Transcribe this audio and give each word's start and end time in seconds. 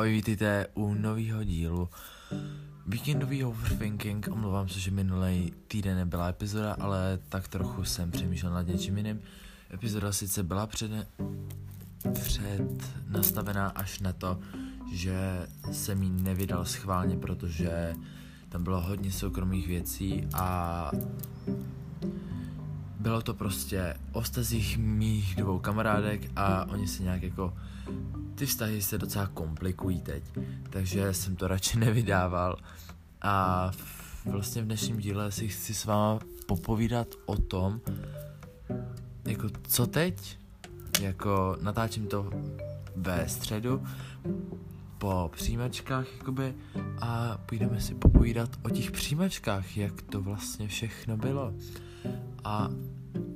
Ahoj, 0.00 0.12
vítejte 0.12 0.66
u 0.74 0.94
nového 0.94 1.44
dílu 1.44 1.88
Weekendový 2.86 3.44
overthinking. 3.44 4.28
Omlouvám 4.32 4.68
se, 4.68 4.80
že 4.80 4.90
minulý 4.90 5.52
týden 5.68 5.96
nebyla 5.96 6.28
epizoda, 6.28 6.76
ale 6.80 7.18
tak 7.28 7.48
trochu 7.48 7.84
jsem 7.84 8.10
přemýšlel 8.10 8.52
nad 8.52 8.66
něčím 8.66 8.96
jiným. 8.96 9.20
Epizoda 9.74 10.12
sice 10.12 10.42
byla 10.42 10.66
před, 10.66 10.90
před 12.12 12.94
nastavená 13.06 13.68
až 13.68 14.00
na 14.00 14.12
to, 14.12 14.40
že 14.92 15.46
jsem 15.72 16.02
jí 16.02 16.10
nevydal 16.10 16.64
schválně, 16.64 17.16
protože 17.16 17.94
tam 18.48 18.64
bylo 18.64 18.80
hodně 18.80 19.12
soukromých 19.12 19.68
věcí 19.68 20.28
a 20.34 20.90
bylo 23.00 23.22
to 23.22 23.34
prostě 23.34 23.94
o 24.12 24.24
stazích 24.24 24.78
mých 24.78 25.34
dvou 25.34 25.58
kamarádek 25.58 26.30
a 26.36 26.64
oni 26.64 26.88
si 26.88 27.02
nějak 27.02 27.22
jako 27.22 27.54
ty 28.40 28.46
vztahy 28.46 28.82
se 28.82 28.98
docela 28.98 29.26
komplikují 29.26 30.00
teď, 30.00 30.24
takže 30.70 31.14
jsem 31.14 31.36
to 31.36 31.48
radši 31.48 31.78
nevydával. 31.84 32.56
A 33.22 33.70
vlastně 34.24 34.62
v 34.62 34.64
dnešním 34.64 34.98
díle 34.98 35.32
si 35.32 35.48
chci 35.48 35.74
s 35.74 35.84
váma 35.84 36.18
popovídat 36.46 37.08
o 37.26 37.36
tom, 37.36 37.80
jako 39.24 39.48
co 39.68 39.86
teď, 39.86 40.38
jako 41.00 41.56
natáčím 41.60 42.06
to 42.06 42.30
ve 42.96 43.28
středu 43.28 43.86
po 44.98 45.30
přijímačkách 45.32 46.06
jakoby 46.18 46.54
a 47.00 47.38
půjdeme 47.46 47.80
si 47.80 47.94
popovídat 47.94 48.50
o 48.62 48.70
těch 48.70 48.90
přijímačkách, 48.90 49.76
jak 49.76 50.02
to 50.02 50.22
vlastně 50.22 50.68
všechno 50.68 51.16
bylo. 51.16 51.54
A 52.44 52.68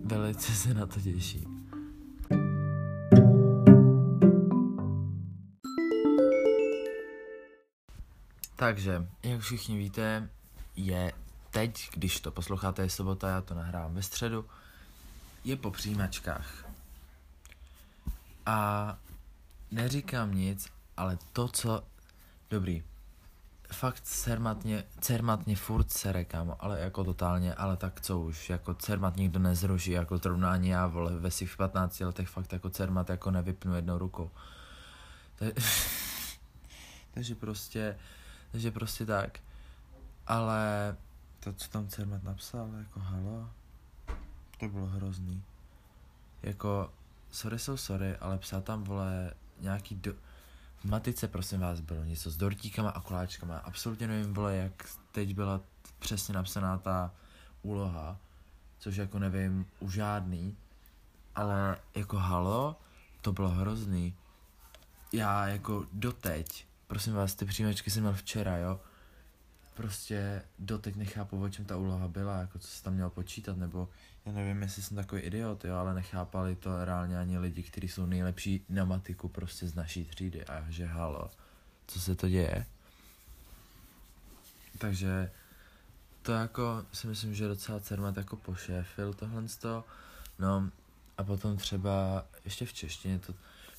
velice 0.05 0.53
se 0.53 0.75
na 0.75 0.87
to 0.87 1.01
těším. 1.01 1.54
Takže, 8.65 9.07
jak 9.23 9.41
všichni 9.41 9.79
víte, 9.79 10.29
je 10.77 11.13
teď, 11.51 11.91
když 11.95 12.21
to 12.21 12.31
posloucháte, 12.31 12.83
je 12.83 12.91
sobota, 12.91 13.29
já 13.29 13.41
to 13.41 13.55
nahrávám 13.55 13.95
ve 13.95 14.03
středu, 14.03 14.47
je 15.45 15.57
po 15.57 15.71
přijímačkách. 15.71 16.65
A 18.47 18.99
neříkám 19.71 20.35
nic, 20.35 20.69
ale 20.97 21.19
to, 21.33 21.49
co... 21.49 21.85
Dobrý. 22.51 22.83
Fakt 23.73 24.01
cermatně, 24.01 24.85
cermatně 25.01 25.57
furt 25.57 25.91
sere, 25.91 26.25
kámo, 26.25 26.57
ale 26.65 26.81
jako 26.81 27.05
totálně, 27.05 27.55
ale 27.55 27.77
tak 27.77 28.01
co 28.01 28.21
už, 28.21 28.51
jako 28.51 28.75
cermat 28.75 29.17
nikdo 29.17 29.39
nezruší, 29.39 29.91
jako 29.91 30.19
trovnání 30.19 30.69
já, 30.69 30.87
vole, 30.87 31.17
ve 31.17 31.31
svých 31.31 31.57
15 31.57 32.01
letech 32.01 32.29
fakt 32.29 32.53
jako 32.53 32.71
cermat 32.71 33.11
jako 33.11 33.31
nevypnu 33.31 33.75
jednou 33.75 33.99
rukou. 33.99 34.31
Takže 37.15 37.35
prostě 37.35 37.97
takže 38.55 38.71
prostě 38.71 39.07
tak. 39.07 39.41
Ale 40.27 40.97
to, 41.41 41.53
co 41.53 41.69
tam 41.69 41.89
Cermat 41.89 42.23
napsal, 42.23 42.71
jako 42.79 43.01
halo, 43.01 43.51
to 44.61 44.69
bylo 44.69 44.87
hrozný. 44.87 45.43
Jako, 46.43 46.93
sorry 47.31 47.59
jsou 47.59 47.77
sorry, 47.77 48.17
ale 48.17 48.39
psal 48.39 48.63
tam, 48.63 48.85
vole, 48.85 49.35
nějaký 49.61 49.95
do... 49.95 50.13
V 50.79 50.85
matice, 50.85 51.29
prosím 51.29 51.61
vás, 51.61 51.81
bylo 51.81 52.05
něco 52.05 52.31
s 52.31 52.37
dortíkama 52.37 52.91
a 52.91 53.01
koláčkama. 53.01 53.59
Absolutně 53.59 54.07
nevím, 54.07 54.35
vole, 54.35 54.57
jak 54.57 54.89
teď 55.13 55.35
byla 55.35 55.61
přesně 55.99 56.35
napsaná 56.35 56.79
ta 56.79 57.11
úloha, 57.63 58.17
což 58.79 58.97
jako 58.97 59.19
nevím 59.19 59.67
u 59.81 59.91
žádný, 59.91 60.57
ale 61.35 61.77
jako 61.95 62.17
halo, 62.17 62.77
to 63.21 63.33
bylo 63.33 63.49
hrozný. 63.49 64.15
Já 65.13 65.47
jako 65.47 65.87
doteď 65.93 66.67
prosím 66.95 67.13
vás, 67.13 67.35
ty 67.35 67.45
příjmečky 67.45 67.91
jsem 67.91 68.03
měl 68.03 68.15
včera, 68.15 68.57
jo. 68.57 68.81
Prostě 69.75 70.43
doteď 70.59 70.97
nechápu, 70.97 71.43
o 71.43 71.49
čem 71.49 71.65
ta 71.65 71.77
úloha 71.77 72.09
byla, 72.09 72.39
jako 72.39 72.59
co 72.59 72.69
se 72.69 72.83
tam 72.83 72.95
měl 72.95 73.11
počítat, 73.11 73.57
nebo 73.57 73.89
já 74.27 74.33
nevím, 74.33 74.63
jestli 74.63 74.83
jsem 74.83 74.97
takový 74.97 75.21
idiot, 75.21 75.65
jo, 75.65 75.75
ale 75.75 75.95
nechápali 75.95 76.57
to 76.57 76.85
reálně 76.85 77.19
ani 77.19 77.39
lidi, 77.39 77.63
kteří 77.63 77.89
jsou 77.89 78.07
nejlepší 78.07 78.65
na 78.69 78.85
matiku 78.85 79.29
prostě 79.29 79.69
z 79.69 79.75
naší 79.75 80.05
třídy 80.05 80.45
a 80.45 80.65
že 80.71 80.87
halo, 80.87 81.31
co 81.87 82.01
se 82.01 82.15
to 82.15 82.29
děje. 82.29 82.67
Takže 84.79 85.31
to 86.23 86.33
jako 86.33 86.85
si 86.93 87.07
myslím, 87.07 87.35
že 87.35 87.49
docela 87.49 87.81
Cermat 87.81 88.17
jako 88.17 88.37
pošéfil 88.37 89.15
tohle 89.15 89.45
No 90.39 90.71
a 91.19 91.25
potom 91.25 91.57
třeba 91.57 92.27
ještě 92.45 92.67
v 92.67 92.73
češtině 92.73 93.19
to, 93.19 93.35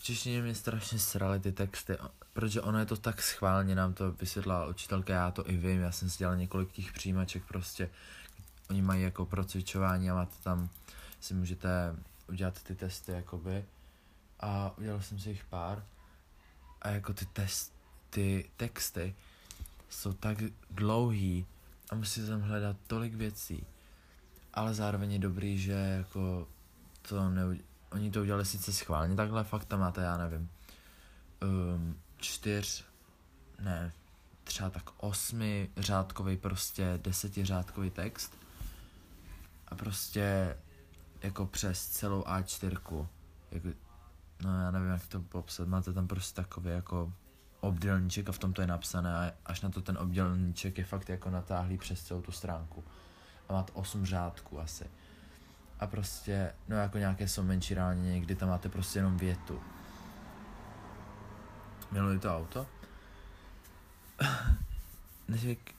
češtině 0.06 0.42
mě 0.42 0.56
strašně 0.56 1.00
srali 1.00 1.40
ty 1.40 1.52
texty, 1.52 1.98
protože 2.34 2.62
ono 2.62 2.80
je 2.80 2.86
to 2.86 2.98
tak 2.98 3.22
schválně, 3.22 3.76
nám 3.76 3.94
to 3.94 4.12
vysvětla 4.12 4.68
učitelka, 4.68 5.14
já 5.14 5.32
to 5.32 5.50
i 5.50 5.58
vím, 5.58 5.82
já 5.82 5.92
jsem 5.92 6.10
si 6.10 6.18
dělal 6.18 6.38
několik 6.38 6.72
těch 6.72 6.94
přijímaček 6.94 7.44
prostě, 7.48 7.90
oni 8.70 8.82
mají 8.82 9.04
jako 9.04 9.26
procvičování 9.26 10.10
a 10.10 10.14
máte 10.14 10.36
tam, 10.44 10.70
si 11.20 11.34
můžete 11.34 11.96
udělat 12.30 12.64
ty 12.64 12.76
testy 12.76 13.12
jakoby. 13.12 13.66
A 14.40 14.78
udělal 14.78 15.02
jsem 15.02 15.20
si 15.20 15.30
jich 15.30 15.46
pár. 15.46 15.86
A 16.82 16.90
jako 16.90 17.14
ty 17.14 17.26
test, 17.26 17.74
ty 18.10 18.50
texty 18.58 19.16
jsou 19.90 20.14
tak 20.14 20.38
dlouhý 20.72 21.46
a 21.90 21.96
musíte 21.96 22.28
tam 22.28 22.42
hledat 22.42 22.78
tolik 22.88 23.14
věcí, 23.14 23.68
ale 24.54 24.74
zároveň 24.74 25.12
je 25.12 25.20
dobrý, 25.20 25.58
že 25.58 25.72
jako 25.72 26.48
to 27.02 27.30
ne, 27.30 27.58
oni 27.92 28.12
to 28.12 28.22
udělali 28.22 28.46
sice 28.46 28.74
schválně 28.74 29.16
takhle, 29.16 29.44
fakt 29.44 29.66
tam 29.66 29.80
máte, 29.80 30.02
já 30.02 30.18
nevím, 30.18 30.50
um, 31.76 32.00
čtyř, 32.18 32.86
ne, 33.60 33.92
třeba 34.44 34.70
tak 34.70 34.90
osmi 34.98 35.70
řádkový 35.78 36.38
prostě 36.38 37.00
desetiřádkový 37.04 37.90
text 37.90 38.38
a 39.68 39.76
prostě 39.76 40.58
jako 41.22 41.46
přes 41.46 41.88
celou 41.88 42.22
A4, 42.22 43.08
jako, 43.52 43.78
no 44.44 44.62
já 44.62 44.72
nevím, 44.72 44.90
jak 44.90 45.08
to 45.08 45.22
popsat, 45.22 45.68
máte 45.68 45.94
tam 45.94 46.08
prostě 46.08 46.42
takový 46.42 46.70
jako 46.70 47.14
obdělníček 47.60 48.30
a 48.30 48.32
v 48.32 48.38
tom 48.38 48.54
to 48.54 48.62
je 48.62 48.68
napsané 48.68 49.16
a 49.16 49.34
až 49.46 49.62
na 49.62 49.70
to 49.70 49.82
ten 49.82 49.98
obdělníček 49.98 50.78
je 50.78 50.86
fakt 50.86 51.10
jako 51.10 51.30
natáhlý 51.30 51.78
přes 51.78 52.04
celou 52.04 52.22
tu 52.22 52.32
stránku. 52.32 52.84
A 53.50 53.54
máte 53.54 53.74
osm 53.74 54.06
řádků 54.06 54.60
asi. 54.60 54.86
A 55.80 55.88
prostě, 55.88 56.54
no 56.68 56.76
jako 56.76 56.98
nějaké 56.98 57.28
jsou 57.28 57.44
menší 57.44 57.74
reálně, 57.74 58.12
někdy 58.12 58.36
tam 58.36 58.50
máte 58.50 58.70
prostě 58.70 59.00
jenom 59.00 59.18
větu 59.18 59.62
miluji 61.96 62.20
to 62.20 62.38
auto. 62.38 62.68
Dnešek 65.28 65.76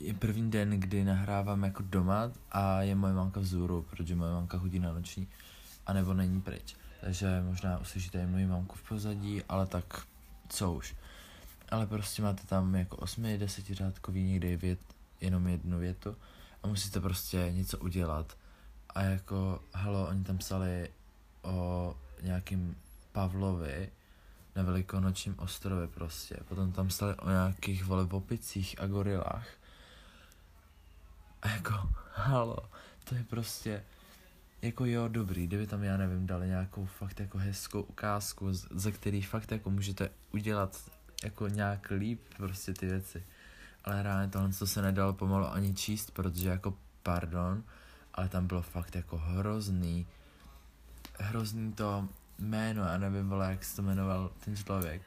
je 0.00 0.14
první 0.14 0.50
den, 0.50 0.70
kdy 0.70 1.04
nahrávám 1.04 1.64
jako 1.64 1.82
doma 1.82 2.32
a 2.52 2.82
je 2.82 2.94
moje 2.94 3.14
mamka 3.14 3.40
vzůru, 3.40 3.82
protože 3.82 4.16
moje 4.16 4.32
mamka 4.32 4.58
chodí 4.58 4.78
na 4.78 4.92
noční, 4.92 5.28
anebo 5.86 6.14
není 6.14 6.40
pryč. 6.40 6.76
Takže 7.00 7.42
možná 7.42 7.78
uslyšíte 7.78 8.22
i 8.22 8.26
moji 8.26 8.46
mamku 8.46 8.76
v 8.76 8.88
pozadí, 8.88 9.42
ale 9.48 9.66
tak 9.66 10.06
co 10.48 10.72
už. 10.72 10.96
Ale 11.68 11.86
prostě 11.86 12.22
máte 12.22 12.46
tam 12.46 12.74
jako 12.74 12.96
8, 12.96 13.38
10 13.38 13.66
řádkový 13.66 14.22
někdy 14.22 14.56
vět, 14.56 14.80
jenom 15.20 15.46
jednu 15.46 15.78
větu 15.78 16.16
a 16.62 16.66
musíte 16.66 17.00
prostě 17.00 17.52
něco 17.52 17.78
udělat. 17.78 18.36
A 18.96 19.02
jako, 19.02 19.62
halo, 19.74 20.08
oni 20.08 20.24
tam 20.24 20.38
psali 20.38 20.88
o 21.42 21.94
nějakým 22.22 22.76
Pavlovi, 23.12 23.90
na 24.56 24.62
velikonočním 24.62 25.34
ostrově 25.38 25.86
prostě. 25.86 26.36
Potom 26.48 26.72
tam 26.72 26.90
stali 26.90 27.14
o 27.14 27.30
nějakých 27.30 27.84
vole 27.84 28.04
opicích 28.10 28.80
a 28.80 28.86
gorilách. 28.86 29.48
A 31.42 31.48
jako, 31.48 31.72
halo, 32.14 32.56
to 33.04 33.14
je 33.14 33.24
prostě, 33.24 33.84
jako 34.62 34.84
jo, 34.84 35.08
dobrý, 35.08 35.46
kdyby 35.46 35.66
tam, 35.66 35.84
já 35.84 35.96
nevím, 35.96 36.26
dali 36.26 36.48
nějakou 36.48 36.86
fakt 36.86 37.20
jako 37.20 37.38
hezkou 37.38 37.82
ukázku, 37.82 38.52
ze 38.52 38.92
který 38.92 39.22
fakt 39.22 39.52
jako 39.52 39.70
můžete 39.70 40.10
udělat 40.32 40.90
jako 41.24 41.48
nějak 41.48 41.90
líp 41.90 42.20
prostě 42.36 42.74
ty 42.74 42.86
věci. 42.86 43.24
Ale 43.84 44.02
reálně 44.02 44.28
tohle 44.28 44.52
to 44.52 44.66
se 44.66 44.82
nedalo 44.82 45.12
pomalu 45.12 45.46
ani 45.46 45.74
číst, 45.74 46.10
protože 46.10 46.48
jako 46.48 46.74
pardon, 47.02 47.62
ale 48.16 48.28
tam 48.28 48.46
bylo 48.46 48.62
fakt 48.62 48.96
jako 48.96 49.18
hrozný, 49.18 50.06
hrozný 51.18 51.72
to, 51.72 52.08
jméno, 52.38 52.84
já 52.84 52.98
nevím, 52.98 53.28
vole, 53.28 53.50
jak 53.50 53.64
se 53.64 53.76
to 53.76 53.82
jmenoval 53.82 54.30
ten 54.44 54.56
člověk, 54.56 55.02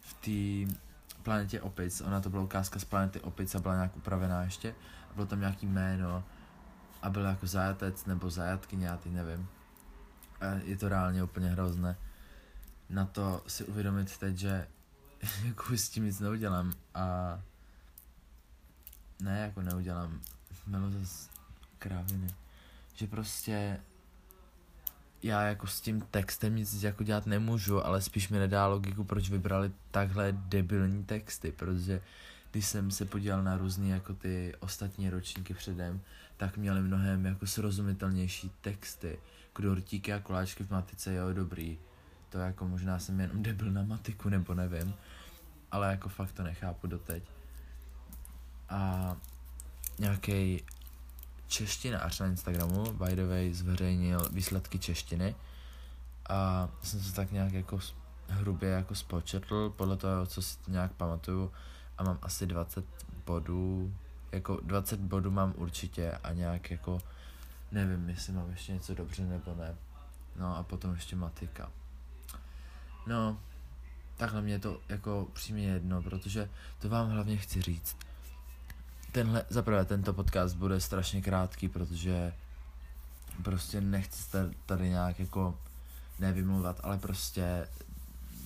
v 0.00 0.14
té 0.14 0.74
planetě 1.22 1.60
Opic, 1.60 2.00
ona 2.00 2.20
to 2.20 2.30
byla 2.30 2.42
ukázka 2.42 2.78
z 2.78 2.84
planety 2.84 3.20
Opic 3.20 3.54
a 3.54 3.58
byla 3.58 3.74
nějak 3.74 3.96
upravená 3.96 4.42
ještě, 4.42 4.74
a 5.10 5.14
bylo 5.14 5.26
tam 5.26 5.40
nějaký 5.40 5.66
jméno 5.66 6.24
a 7.02 7.10
byl 7.10 7.24
jako 7.24 7.46
zajatec 7.46 8.04
nebo 8.04 8.30
zajatky 8.30 8.76
nějaký, 8.76 9.10
nevím. 9.10 9.48
A 10.40 10.46
je 10.46 10.76
to 10.76 10.88
reálně 10.88 11.22
úplně 11.22 11.48
hrozné. 11.48 11.96
Na 12.90 13.04
to 13.04 13.42
si 13.46 13.64
uvědomit 13.64 14.18
teď, 14.18 14.36
že 14.36 14.68
jako 15.44 15.76
s 15.76 15.88
tím 15.88 16.04
nic 16.04 16.20
neudělám 16.20 16.72
a 16.94 17.38
ne, 19.20 19.40
jako 19.40 19.62
neudělám, 19.62 20.20
melu 20.66 20.90
zase 20.90 21.30
kráviny, 21.78 22.34
že 22.98 23.06
prostě 23.06 23.80
já 25.22 25.42
jako 25.42 25.66
s 25.66 25.80
tím 25.80 26.00
textem 26.00 26.56
nic 26.56 26.82
jako 26.82 27.04
dělat 27.04 27.26
nemůžu, 27.26 27.86
ale 27.86 28.02
spíš 28.02 28.28
mi 28.28 28.38
nedá 28.38 28.66
logiku, 28.66 29.04
proč 29.04 29.30
vybrali 29.30 29.72
takhle 29.90 30.32
debilní 30.32 31.04
texty, 31.04 31.52
protože 31.52 32.00
když 32.50 32.66
jsem 32.66 32.90
se 32.90 33.04
podíval 33.04 33.42
na 33.42 33.56
různé 33.56 33.88
jako 33.88 34.14
ty 34.14 34.54
ostatní 34.60 35.10
ročníky 35.10 35.54
předem, 35.54 36.00
tak 36.36 36.56
měli 36.56 36.82
mnohem 36.82 37.26
jako 37.26 37.46
srozumitelnější 37.46 38.50
texty. 38.60 39.18
Dortíky 39.60 40.12
a 40.12 40.20
koláčky 40.20 40.64
v 40.64 40.70
matice, 40.70 41.14
jo, 41.14 41.32
dobrý. 41.32 41.78
To 42.28 42.38
jako 42.38 42.68
možná 42.68 42.98
jsem 42.98 43.20
jenom 43.20 43.42
debil 43.42 43.70
na 43.70 43.82
matiku, 43.82 44.28
nebo 44.28 44.54
nevím. 44.54 44.94
Ale 45.70 45.90
jako 45.90 46.08
fakt 46.08 46.32
to 46.32 46.42
nechápu 46.42 46.86
doteď. 46.86 47.22
A 48.68 49.16
nějaký 49.98 50.64
češtinář 51.48 52.20
na 52.20 52.26
Instagramu, 52.26 52.92
by 52.92 53.16
the 53.16 53.26
way, 53.26 53.52
zveřejnil 53.52 54.28
výsledky 54.32 54.78
češtiny 54.78 55.34
a 56.28 56.68
jsem 56.82 57.00
se 57.00 57.14
tak 57.14 57.32
nějak 57.32 57.52
jako 57.52 57.80
hrubě 58.28 58.70
jako 58.70 58.94
spočetl 58.94 59.70
podle 59.76 59.96
toho, 59.96 60.26
co 60.26 60.42
si 60.42 60.58
nějak 60.68 60.92
pamatuju 60.92 61.52
a 61.98 62.02
mám 62.02 62.18
asi 62.22 62.46
20 62.46 62.84
bodů, 63.26 63.94
jako 64.32 64.60
20 64.62 65.00
bodů 65.00 65.30
mám 65.30 65.54
určitě 65.56 66.12
a 66.12 66.32
nějak 66.32 66.70
jako 66.70 66.98
nevím, 67.72 68.08
jestli 68.08 68.32
mám 68.32 68.50
ještě 68.50 68.72
něco 68.72 68.94
dobře 68.94 69.22
nebo 69.22 69.54
ne. 69.54 69.76
No 70.36 70.56
a 70.56 70.62
potom 70.62 70.94
ještě 70.94 71.16
matika. 71.16 71.70
No, 73.06 73.40
takhle 74.16 74.42
mě 74.42 74.58
to 74.58 74.80
jako 74.88 75.28
přímě 75.32 75.68
jedno, 75.68 76.02
protože 76.02 76.48
to 76.78 76.88
vám 76.88 77.10
hlavně 77.10 77.36
chci 77.36 77.62
říct 77.62 77.96
tenhle, 79.12 79.44
zaprvé 79.48 79.84
tento 79.84 80.12
podcast 80.12 80.56
bude 80.56 80.80
strašně 80.80 81.22
krátký, 81.22 81.68
protože 81.68 82.32
prostě 83.42 83.80
nechci 83.80 84.38
tady 84.66 84.88
nějak 84.88 85.20
jako 85.20 85.58
nevymluvat, 86.18 86.80
ale 86.82 86.98
prostě 86.98 87.68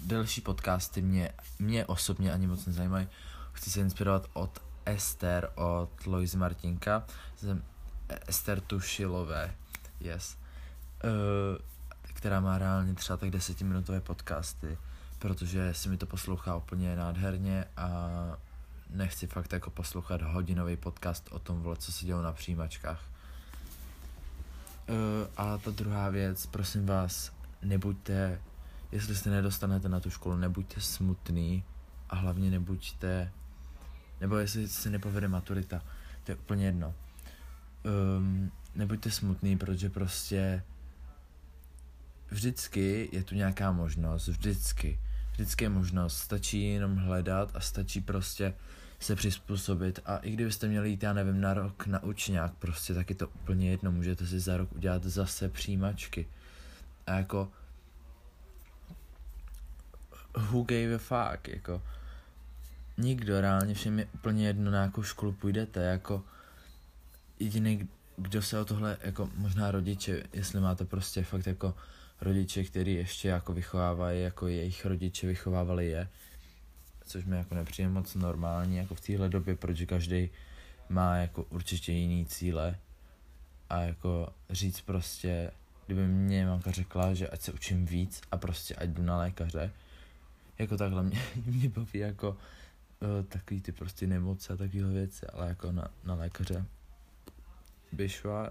delší 0.04 0.40
podcasty 0.40 1.02
mě, 1.02 1.32
mě 1.58 1.86
osobně 1.86 2.32
ani 2.32 2.46
moc 2.46 2.66
nezajímají. 2.66 3.08
Chci 3.52 3.70
se 3.70 3.80
inspirovat 3.80 4.26
od 4.32 4.62
Ester, 4.84 5.50
od 5.54 6.06
Loisy 6.06 6.36
Martinka, 6.36 7.06
jsem 7.36 7.62
Ester 8.26 8.60
Tušilové, 8.60 9.54
yes, 10.00 10.36
uh, 11.04 11.10
která 12.02 12.40
má 12.40 12.58
reálně 12.58 12.94
třeba 12.94 13.16
tak 13.16 13.30
desetiminutové 13.30 14.00
podcasty, 14.00 14.78
protože 15.18 15.74
si 15.74 15.88
mi 15.88 15.96
to 15.96 16.06
poslouchá 16.06 16.56
úplně 16.56 16.96
nádherně 16.96 17.64
a 17.76 17.88
nechci 18.92 19.26
fakt 19.26 19.52
jako 19.52 19.70
poslouchat 19.70 20.22
hodinový 20.22 20.76
podcast 20.76 21.28
o 21.32 21.38
tom, 21.38 21.76
co 21.78 21.92
se 21.92 22.06
dělo 22.06 22.22
na 22.22 22.32
přijímačkách. 22.32 23.00
Uh, 24.88 24.96
a 25.36 25.58
ta 25.58 25.70
druhá 25.70 26.08
věc, 26.08 26.46
prosím 26.46 26.86
vás, 26.86 27.32
nebuďte, 27.62 28.40
jestli 28.92 29.16
se 29.16 29.30
nedostanete 29.30 29.88
na 29.88 30.00
tu 30.00 30.10
školu, 30.10 30.36
nebuďte 30.36 30.80
smutný 30.80 31.64
a 32.10 32.16
hlavně 32.16 32.50
nebuďte, 32.50 33.32
nebo 34.20 34.36
jestli 34.36 34.68
se 34.68 34.90
nepovede 34.90 35.28
maturita, 35.28 35.82
to 36.24 36.32
je 36.32 36.36
úplně 36.36 36.66
jedno. 36.66 36.94
Um, 38.18 38.52
nebuďte 38.74 39.10
smutný, 39.10 39.58
protože 39.58 39.90
prostě 39.90 40.62
vždycky 42.30 43.08
je 43.12 43.24
tu 43.24 43.34
nějaká 43.34 43.72
možnost, 43.72 44.28
vždycky, 44.28 45.00
vždycky 45.32 45.64
je 45.64 45.68
možnost, 45.68 46.18
stačí 46.18 46.68
jenom 46.68 46.96
hledat 46.96 47.50
a 47.54 47.60
stačí 47.60 48.00
prostě 48.00 48.54
se 49.02 49.16
přizpůsobit. 49.16 50.00
A 50.04 50.16
i 50.16 50.30
kdybyste 50.30 50.68
měli 50.68 50.90
jít, 50.90 51.02
já 51.02 51.12
nevím, 51.12 51.40
na 51.40 51.54
rok 51.54 51.86
na 51.86 52.02
učňák, 52.02 52.54
prostě 52.54 52.94
tak 52.94 53.10
je 53.10 53.16
to 53.16 53.28
úplně 53.28 53.70
jedno, 53.70 53.92
můžete 53.92 54.26
si 54.26 54.40
za 54.40 54.56
rok 54.56 54.72
udělat 54.72 55.04
zase 55.04 55.48
přijímačky. 55.48 56.26
A 57.06 57.12
jako 57.12 57.48
who 60.36 60.62
gave 60.62 60.94
a 60.94 60.98
fuck, 60.98 61.48
jako 61.48 61.82
nikdo 62.98 63.40
reálně, 63.40 63.74
všem 63.74 63.98
je 63.98 64.06
úplně 64.14 64.46
jedno, 64.46 64.70
na 64.70 64.82
jakou 64.82 65.02
školu 65.02 65.32
půjdete, 65.32 65.82
jako 65.82 66.24
jediný, 67.38 67.88
kdo 68.16 68.42
se 68.42 68.60
o 68.60 68.64
tohle, 68.64 68.96
jako 69.02 69.30
možná 69.36 69.70
rodiče, 69.70 70.22
jestli 70.32 70.60
máte 70.60 70.84
prostě 70.84 71.24
fakt 71.24 71.46
jako 71.46 71.74
rodiče, 72.20 72.64
který 72.64 72.94
ještě 72.94 73.28
jako 73.28 73.52
vychovávají, 73.52 74.22
jako 74.22 74.48
jejich 74.48 74.86
rodiče 74.86 75.26
vychovávali 75.26 75.86
je, 75.86 76.08
což 77.04 77.24
mi 77.24 77.36
jako 77.36 77.54
nepřijde 77.54 77.88
moc 77.88 78.14
normální 78.14 78.76
jako 78.76 78.94
v 78.94 79.00
téhle 79.00 79.28
době, 79.28 79.56
protože 79.56 79.86
každý 79.86 80.30
má 80.88 81.16
jako 81.16 81.42
určitě 81.42 81.92
jiný 81.92 82.26
cíle 82.26 82.78
a 83.70 83.80
jako 83.80 84.32
říct 84.50 84.80
prostě, 84.80 85.50
kdyby 85.86 86.06
mě 86.06 86.46
mamka 86.46 86.70
řekla, 86.70 87.14
že 87.14 87.28
ať 87.28 87.40
se 87.40 87.52
učím 87.52 87.86
víc 87.86 88.20
a 88.30 88.36
prostě 88.36 88.74
ať 88.74 88.88
jdu 88.88 89.02
na 89.02 89.16
lékaře, 89.18 89.70
jako 90.58 90.76
takhle 90.76 91.02
mě, 91.02 91.22
mě 91.46 91.68
baví 91.68 91.98
jako 91.98 92.30
uh, 92.30 93.24
takový 93.28 93.60
ty 93.60 93.72
prostě 93.72 94.06
nemoce 94.06 94.52
a 94.52 94.56
takovéhle 94.56 94.92
věci, 94.92 95.26
ale 95.26 95.48
jako 95.48 95.72
na, 95.72 95.88
na 96.04 96.14
lékaře 96.14 96.64
by 97.92 98.08
šla 98.08 98.50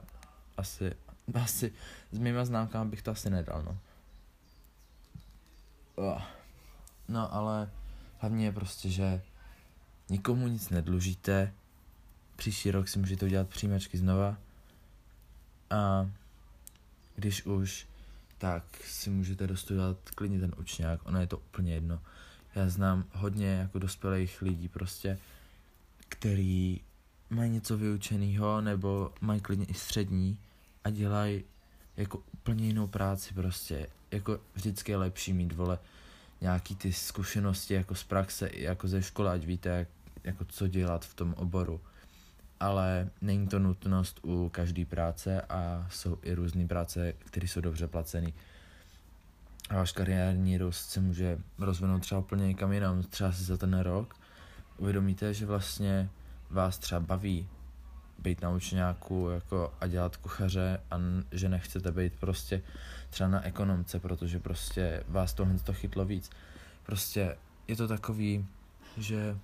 asi, 0.58 0.92
asi 1.34 1.72
s 2.12 2.20
mýma 2.20 2.46
známkami 2.46 2.90
bych 2.90 3.02
to 3.02 3.12
asi 3.12 3.30
nedal, 3.30 3.64
no. 3.64 3.78
Uh. 5.96 6.22
No, 7.08 7.34
ale 7.34 7.70
Hlavně 8.22 8.46
je 8.46 8.52
prostě, 8.52 8.90
že 8.90 9.22
nikomu 10.10 10.48
nic 10.48 10.70
nedlužíte, 10.70 11.54
příští 12.36 12.72
rok 12.72 12.88
si 12.88 13.00
můžete 13.00 13.26
udělat 13.26 13.50
přijímačky 13.50 13.98
znova 13.98 14.38
a 15.70 16.10
když 17.16 17.46
už, 17.46 17.88
tak 18.38 18.64
si 18.86 19.10
můžete 19.10 19.48
dostudovat 19.48 19.98
klidně 20.16 20.40
ten 20.40 20.54
učňák, 20.58 21.00
ono 21.06 21.20
je 21.20 21.28
to 21.28 21.38
úplně 21.38 21.74
jedno. 21.74 22.02
Já 22.56 22.70
znám 22.70 23.06
hodně 23.12 23.48
jako 23.48 23.80
dospělých 23.80 24.42
lidí 24.42 24.68
prostě, 24.68 25.20
který 26.10 26.80
mají 27.30 27.52
něco 27.52 27.78
vyučeného 27.78 28.62
nebo 28.62 29.14
mají 29.22 29.42
klidně 29.42 29.66
i 29.66 29.74
střední 29.74 30.38
a 30.84 30.90
dělají 30.90 31.44
jako 31.98 32.24
úplně 32.34 32.66
jinou 32.68 32.88
práci 32.88 33.34
prostě. 33.34 33.88
Jako 34.12 34.40
vždycky 34.54 34.92
je 34.92 34.98
lepší 34.98 35.34
mít, 35.34 35.54
vole, 35.54 35.80
nějaký 36.42 36.76
ty 36.76 36.94
zkušenosti 36.94 37.74
jako 37.74 37.96
z 37.96 38.04
praxe, 38.04 38.50
jako 38.54 38.88
ze 38.88 39.02
školy, 39.02 39.30
ať 39.30 39.46
víte, 39.46 39.70
jak, 39.70 39.88
jako 40.24 40.46
co 40.46 40.68
dělat 40.68 41.06
v 41.06 41.14
tom 41.14 41.34
oboru. 41.34 41.82
Ale 42.60 43.10
není 43.22 43.48
to 43.48 43.60
nutnost 43.60 44.20
u 44.24 44.50
každé 44.50 44.86
práce 44.86 45.42
a 45.42 45.88
jsou 45.90 46.18
i 46.22 46.34
různé 46.34 46.68
práce, 46.68 47.14
které 47.20 47.48
jsou 47.48 47.62
dobře 47.62 47.88
placené. 47.88 48.32
A 49.70 49.76
váš 49.76 49.92
kariérní 49.92 50.58
růst 50.58 50.90
se 50.90 51.02
může 51.02 51.38
rozvinout 51.60 52.02
třeba 52.02 52.20
úplně 52.20 52.48
někam 52.48 52.72
jinam. 52.72 53.04
Třeba 53.04 53.32
si 53.32 53.44
za 53.44 53.58
ten 53.58 53.80
rok 53.80 54.16
uvědomíte, 54.78 55.34
že 55.34 55.46
vlastně 55.46 56.10
vás 56.50 56.78
třeba 56.78 57.00
baví 57.00 57.50
být 58.22 58.42
na 58.42 58.50
učňáku 58.50 59.30
jako 59.30 59.74
a 59.82 59.88
dělat 59.88 60.18
kuchaře 60.18 60.82
a 60.92 60.96
že 61.32 61.50
nechcete 61.50 61.92
být 61.92 62.14
prostě 62.20 62.62
třeba 63.10 63.30
na 63.30 63.46
ekonomce, 63.46 64.00
protože 64.00 64.40
prostě 64.40 65.04
vás 65.08 65.34
tohle 65.34 65.60
to 65.60 65.74
chytlo 65.74 66.06
víc. 66.06 66.30
Prostě 66.84 67.38
je 67.68 67.76
to 67.76 67.88
takový, 67.88 68.48
že 68.98 69.38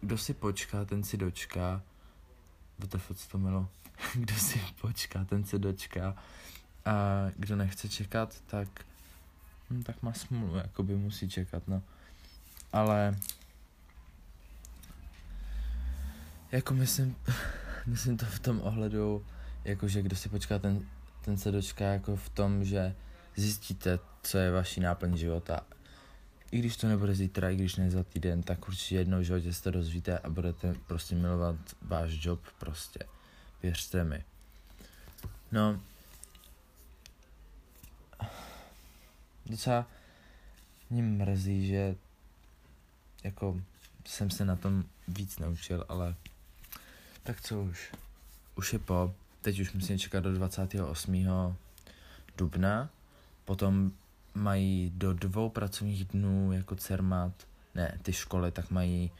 kdo 0.00 0.18
si 0.18 0.34
počká, 0.34 0.84
ten 0.84 1.02
si 1.02 1.16
dočká. 1.16 1.82
WTF, 2.78 3.12
co 3.14 3.28
to 3.28 3.38
mělo? 3.38 3.68
kdo 4.14 4.34
si 4.34 4.60
počká, 4.80 5.24
ten 5.24 5.44
se 5.44 5.58
dočká. 5.58 6.16
A 6.84 7.26
kdo 7.36 7.56
nechce 7.56 7.88
čekat, 7.88 8.34
tak, 8.46 8.68
hm, 9.70 9.82
tak 9.82 10.02
má 10.02 10.12
smůlu, 10.12 10.56
jakoby 10.56 10.96
musí 10.96 11.28
čekat, 11.28 11.68
no. 11.68 11.82
Ale 12.72 13.16
jako 16.52 16.74
myslím, 16.74 17.16
myslím 17.86 18.16
to 18.16 18.26
v 18.26 18.38
tom 18.38 18.60
ohledu, 18.62 19.26
jakože 19.64 20.02
kdo 20.02 20.16
si 20.16 20.28
počká, 20.28 20.58
ten, 20.58 20.86
ten 21.24 21.38
se 21.38 21.52
dočká 21.52 21.84
jako 21.84 22.16
v 22.16 22.28
tom, 22.28 22.64
že 22.64 22.94
zjistíte, 23.36 23.98
co 24.22 24.38
je 24.38 24.50
vaší 24.50 24.80
náplň 24.80 25.16
života. 25.16 25.60
I 26.50 26.58
když 26.58 26.76
to 26.76 26.88
nebude 26.88 27.14
zítra, 27.14 27.50
i 27.50 27.56
když 27.56 27.76
ne 27.76 27.90
za 27.90 28.02
týden, 28.02 28.42
tak 28.42 28.68
určitě 28.68 28.94
jednou 28.94 29.18
v 29.18 29.22
životě 29.22 29.52
se 29.52 29.62
to 29.62 29.70
dozvíte 29.70 30.18
a 30.18 30.30
budete 30.30 30.74
prostě 30.86 31.14
milovat 31.14 31.56
váš 31.82 32.10
job 32.20 32.40
prostě. 32.58 33.00
Věřte 33.62 34.04
mi. 34.04 34.24
No, 35.52 35.80
docela 39.46 39.86
mě 40.90 41.02
mrzí, 41.02 41.66
že 41.66 41.96
jako 43.24 43.60
jsem 44.04 44.30
se 44.30 44.44
na 44.44 44.56
tom 44.56 44.84
víc 45.08 45.38
naučil, 45.38 45.84
ale 45.88 46.14
tak 47.26 47.40
co 47.40 47.62
už? 47.62 47.92
Už 48.54 48.72
je 48.72 48.78
po. 48.78 49.14
Teď 49.42 49.60
už 49.60 49.72
musím 49.72 49.98
čekat 49.98 50.20
do 50.20 50.34
28. 50.34 51.26
dubna. 52.38 52.90
Potom 53.44 53.92
mají 54.34 54.92
do 54.94 55.12
dvou 55.12 55.48
pracovních 55.50 56.04
dnů 56.04 56.52
jako 56.52 56.76
CERMAT, 56.76 57.32
ne, 57.74 57.98
ty 58.02 58.12
školy, 58.12 58.52
tak 58.52 58.70
mají 58.70 59.10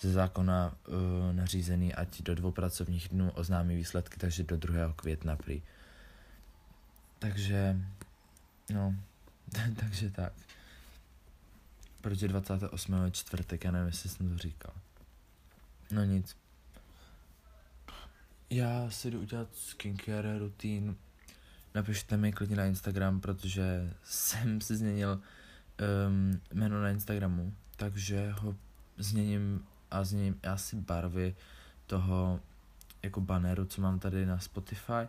ze 0.00 0.12
zákona 0.12 0.74
uh, 0.88 0.94
nařízený, 1.32 1.94
ať 1.94 2.22
do 2.22 2.34
dvou 2.34 2.52
pracovních 2.52 3.08
dnů 3.08 3.30
oznámí 3.30 3.76
výsledky, 3.76 4.16
takže 4.16 4.42
do 4.42 4.56
2. 4.56 4.92
května 4.96 5.36
prý. 5.36 5.62
takže, 7.18 7.76
no, 8.70 8.94
takže 9.80 10.10
tak. 10.10 10.32
Protože 12.00 12.28
28. 12.28 13.04
je 13.04 13.10
čtvrtek, 13.10 13.64
já 13.64 13.70
nevím, 13.70 13.86
jestli 13.86 14.08
jsem 14.08 14.30
to 14.30 14.38
říkal. 14.38 14.74
No 15.90 16.04
nic. 16.04 16.36
Já 18.50 18.90
si 18.90 19.10
jdu 19.10 19.20
udělat 19.20 19.48
skincare 19.54 20.38
rutín. 20.38 20.96
Napište 21.74 22.16
mi 22.16 22.32
klidně 22.32 22.56
na 22.56 22.64
Instagram, 22.64 23.20
protože 23.20 23.94
jsem 24.04 24.60
si 24.60 24.76
změnil 24.76 25.20
um, 26.08 26.40
jméno 26.52 26.82
na 26.82 26.90
Instagramu, 26.90 27.54
takže 27.76 28.30
ho 28.30 28.54
změním 28.98 29.64
a 29.90 30.04
změním 30.04 30.40
asi 30.42 30.76
barvy 30.76 31.36
toho 31.86 32.40
jako 33.02 33.20
banneru, 33.20 33.64
co 33.64 33.82
mám 33.82 33.98
tady 33.98 34.26
na 34.26 34.38
Spotify 34.38 35.08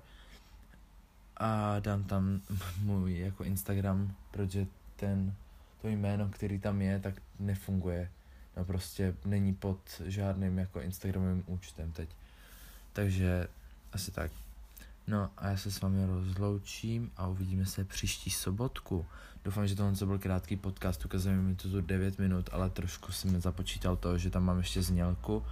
a 1.38 1.80
dám 1.80 2.04
tam 2.04 2.42
můj 2.82 3.20
jako 3.20 3.44
Instagram, 3.44 4.16
protože 4.32 4.68
ten, 4.96 5.34
to 5.82 5.88
jméno, 5.88 6.30
který 6.30 6.60
tam 6.60 6.82
je, 6.82 7.00
tak 7.00 7.22
nefunguje. 7.40 8.12
No 8.58 8.66
prostě 8.66 9.16
není 9.26 9.54
pod 9.54 10.02
žádným 10.06 10.58
jako 10.58 10.82
Instagramovým 10.82 11.44
účtem 11.48 11.92
teď. 11.92 12.10
Takže 12.94 13.48
asi 13.94 14.12
tak. 14.12 14.32
No 15.08 15.30
a 15.38 15.48
já 15.48 15.58
se 15.58 15.72
s 15.72 15.82
vámi 15.82 16.06
rozloučím 16.06 17.12
a 17.18 17.28
uvidíme 17.28 17.66
se 17.66 17.86
příští 17.86 18.30
sobotku. 18.30 19.06
Doufám, 19.44 19.68
že 19.68 19.76
tohle 19.76 20.06
byl 20.06 20.20
krátký 20.20 20.56
podcast, 20.56 21.06
ukazuje 21.06 21.36
mi 21.36 21.56
to 21.56 21.70
tu 21.70 21.82
9 21.82 22.20
minut, 22.20 22.50
ale 22.52 22.70
trošku 22.70 23.12
jsem 23.12 23.42
započítal 23.42 23.96
to, 23.96 24.18
že 24.18 24.30
tam 24.30 24.44
mám 24.44 24.58
ještě 24.58 24.82
znělku, 24.82 25.46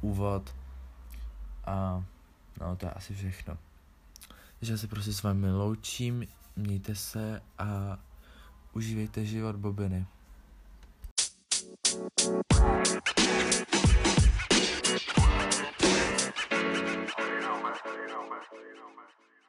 úvod 0.00 0.54
a 1.64 2.04
no 2.60 2.76
to 2.76 2.86
je 2.86 2.92
asi 2.92 3.14
všechno. 3.14 3.58
Takže 4.58 4.72
já 4.72 4.78
se 4.78 4.86
prostě 4.86 5.12
s 5.12 5.22
vámi 5.22 5.50
loučím, 5.50 6.26
mějte 6.56 6.94
se 6.94 7.42
a 7.58 7.98
užívejte 8.72 9.24
život 9.24 9.56
bobiny. 9.56 10.06
you 17.94 18.08
know, 18.08 18.22
man. 18.30 19.39